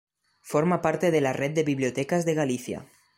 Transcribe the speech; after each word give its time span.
Forma 0.41 0.81
parte 0.81 1.11
de 1.11 1.21
la 1.21 1.31
Red 1.31 1.51
de 1.51 1.63
Bibliotecas 1.63 2.25
de 2.25 2.33
Galicia. 2.33 2.87